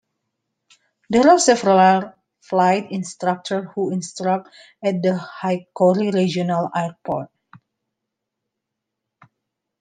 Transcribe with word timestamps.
There 1.11 1.29
are 1.29 1.37
several 1.37 2.13
flight 2.41 2.91
instructors 2.91 3.67
who 3.75 3.91
instruct 3.91 4.49
at 4.83 4.99
the 5.03 5.23
Hickory 5.43 6.09
Regional 6.09 6.71
Airport. 6.75 7.29